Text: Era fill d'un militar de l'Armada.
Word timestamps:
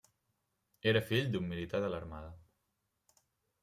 Era 0.93 1.03
fill 1.11 1.31
d'un 1.35 1.47
militar 1.53 1.85
de 1.87 1.93
l'Armada. 1.97 2.35